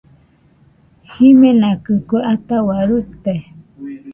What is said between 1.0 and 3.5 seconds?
Jimenakɨ kue ataua rite